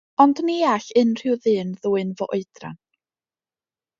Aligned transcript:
Ond 0.23 0.39
ni 0.45 0.53
all 0.69 0.87
unrhyw 1.01 1.35
ddyn 1.43 1.75
ddwyn 1.85 2.15
fy 2.21 2.29
oedran. 2.37 2.81